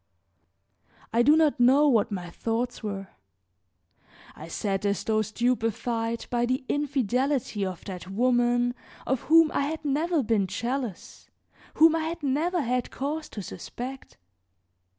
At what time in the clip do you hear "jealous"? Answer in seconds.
10.47-11.29